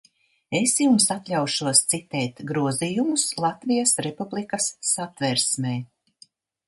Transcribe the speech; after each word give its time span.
Es 0.59 0.71
jums 0.83 1.03
atļaušos 1.15 1.81
citēt 1.91 2.41
grozījumus 2.53 3.27
Latvijas 3.45 3.93
Republikas 4.07 4.71
Satversmē. 4.95 5.77